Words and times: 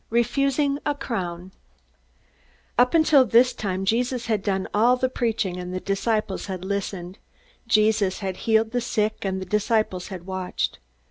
Refusing 0.09 0.79
a 0.83 0.95
Crown 0.95 1.51
Up 2.75 2.95
until 2.95 3.23
this 3.23 3.53
time, 3.53 3.85
Jesus 3.85 4.25
had 4.25 4.41
done 4.41 4.67
all 4.73 4.95
the 4.95 5.09
preaching, 5.09 5.57
and 5.57 5.71
the 5.75 5.79
disciples 5.79 6.47
had 6.47 6.65
listened. 6.65 7.19
Jesus 7.67 8.17
had 8.17 8.37
healed 8.37 8.71
the 8.71 8.81
sick, 8.81 9.23
and 9.23 9.39
the 9.39 9.45
disciples 9.45 10.07
had 10.07 10.25
watched. 10.25 10.79